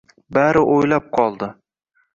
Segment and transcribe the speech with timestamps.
[0.37, 1.55] Bari o‘ylab qoldi.